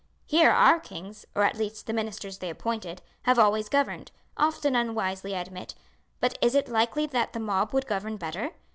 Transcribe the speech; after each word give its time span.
Here 0.25 0.49
our 0.49 0.79
kings, 0.79 1.27
or 1.35 1.43
at 1.43 1.55
least 1.59 1.85
the 1.85 1.93
ministers 1.93 2.39
they 2.39 2.49
appointed, 2.49 3.03
have 3.21 3.37
always 3.37 3.69
governed; 3.69 4.09
often 4.35 4.75
unwisely 4.75 5.35
I 5.35 5.41
admit, 5.41 5.75
but 6.19 6.39
is 6.41 6.55
it 6.55 6.67
likely 6.67 7.05
that 7.05 7.33
the 7.33 7.39
mob 7.39 7.71
would 7.71 7.85
govern 7.85 8.17
better? 8.17 8.55